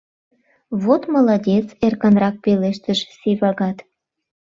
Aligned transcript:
—Вот 0.83 1.01
молодец!— 1.13 1.65
эркынрак 1.85 2.35
пелештыш 2.43 2.99
Сивагат. 3.19 3.77